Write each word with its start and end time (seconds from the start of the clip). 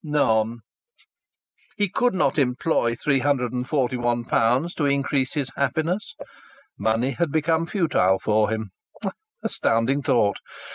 None. 0.03 0.61
He 1.77 1.87
could 1.87 2.15
not 2.15 2.39
employ 2.39 2.95
three 2.95 3.19
hundred 3.19 3.53
and 3.53 3.67
forty 3.67 3.97
one 3.97 4.25
pounds 4.25 4.73
to 4.73 4.85
increase 4.87 5.35
his 5.35 5.51
happiness. 5.55 6.15
Money 6.75 7.11
had 7.11 7.31
become 7.31 7.67
futile 7.67 8.17
for 8.17 8.49
him. 8.49 8.71
Astounding 9.43 10.01
thought! 10.01 10.37